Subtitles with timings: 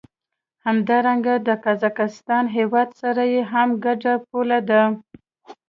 [0.65, 4.81] همدارنګه له قزاقستان هېواد سره یې هم ګډه پوله ده.